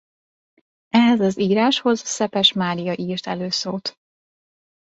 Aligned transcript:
Ehhez 0.89 1.19
az 1.19 1.39
íráshoz 1.39 1.99
Szepes 2.05 2.51
Mária 2.53 2.93
írt 2.95 3.27
előszót. 3.27 3.97